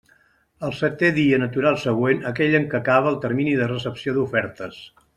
El 0.67 0.71
seté 0.77 1.11
dia 1.17 1.39
natural 1.43 1.77
següent 1.83 2.25
a 2.25 2.31
aquell 2.31 2.57
en 2.63 2.67
què 2.73 2.81
acabe 2.81 3.15
el 3.15 3.21
termini 3.29 3.55
de 3.63 3.69
recepció 3.77 4.17
d'ofertes. 4.21 4.83